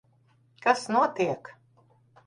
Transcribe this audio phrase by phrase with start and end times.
[0.63, 1.55] Kas notiek?